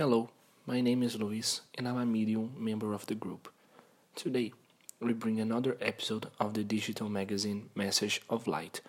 [0.00, 0.30] Hello,
[0.66, 3.52] my name is Luis and I'm a medium member of the group.
[4.14, 4.54] Today,
[4.98, 8.80] we bring another episode of the digital magazine Message of Light,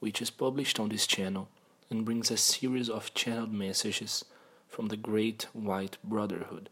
[0.00, 1.48] which is published on this channel
[1.88, 4.24] and brings a series of channeled messages
[4.66, 6.68] from the Great White Brotherhood,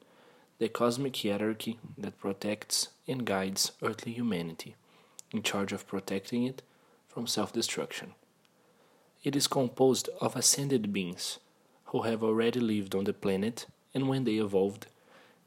[0.58, 4.74] the cosmic hierarchy that protects and guides earthly humanity,
[5.30, 6.62] in charge of protecting it
[7.06, 8.14] from self destruction.
[9.22, 11.38] It is composed of ascended beings
[11.84, 14.86] who have already lived on the planet, and when they evolved,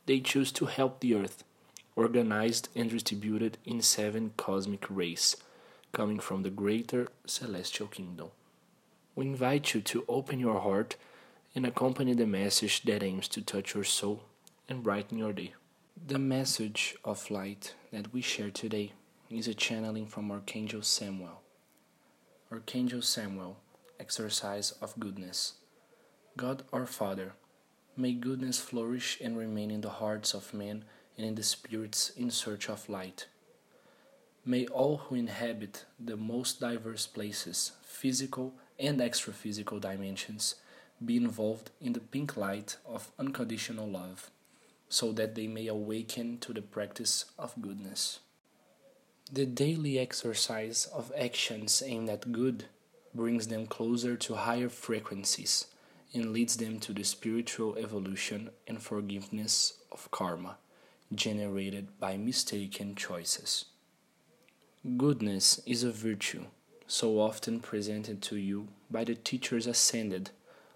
[0.05, 1.43] they chose to help the Earth,
[1.95, 5.35] organized and distributed in seven cosmic rays,
[5.91, 8.29] coming from the greater celestial kingdom.
[9.15, 10.95] We invite you to open your heart
[11.55, 14.23] and accompany the message that aims to touch your soul
[14.69, 15.53] and brighten your day.
[16.05, 18.93] The message of light that we share today
[19.29, 21.41] is a channeling from Archangel Samuel.
[22.51, 23.57] Archangel Samuel,
[23.99, 25.53] exercise of goodness.
[26.37, 27.33] God our Father,
[27.97, 30.83] may goodness flourish and remain in the hearts of men
[31.17, 33.27] and in the spirits in search of light.
[34.45, 40.55] May all who inhabit the most diverse places, physical and extra physical dimensions,
[41.03, 44.29] be involved in the pink light of unconditional love,
[44.89, 48.19] so that they may awaken to the practice of goodness.
[49.31, 52.65] The daily exercise of actions aimed at good
[53.13, 55.65] brings them closer to higher frequencies
[56.17, 60.57] and leads them to the spiritual evolution and forgiveness of karma
[61.13, 63.65] generated by mistaken choices.
[64.97, 66.45] Goodness is a virtue
[66.87, 70.31] so often presented to you by the teachers ascended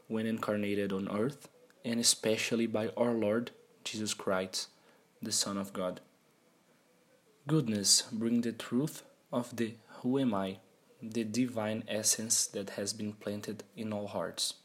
[0.08, 1.50] when incarnated on earth,
[1.84, 3.52] and especially by our Lord
[3.84, 4.68] Jesus Christ,
[5.22, 6.02] the Son of God.
[7.48, 10.58] Goodness brings the truth of the Who am I,
[11.02, 14.56] the divine essence that has been planted in all hearts.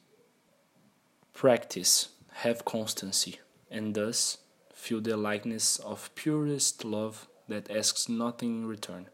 [1.36, 4.38] Practice, have constancy, and thus
[4.72, 9.08] feel the likeness of purest love that asks nothing in return.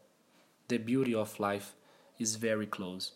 [0.69, 1.73] The beauty of life
[2.17, 3.11] is very close.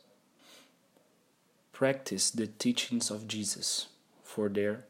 [1.72, 3.88] Practice the teachings of Jesus,
[4.24, 4.84] for there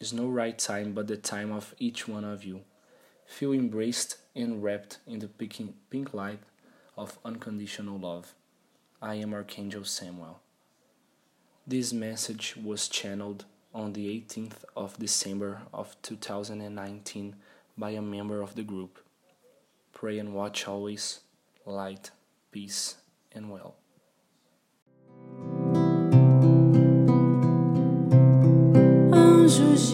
[0.00, 2.62] is no right time but the time of each one of you.
[3.24, 6.40] Feel embraced and wrapped in the pink light
[6.98, 8.34] of unconditional love.
[9.00, 10.40] I am Archangel Samuel.
[11.64, 13.44] This message was channeled
[13.74, 17.36] on the 18th of December of 2019
[17.78, 18.98] by a member of the group.
[19.92, 21.20] Pray and watch always,
[21.64, 22.10] light,
[22.50, 22.96] peace,
[23.32, 23.76] and well.
[29.12, 29.89] Anjos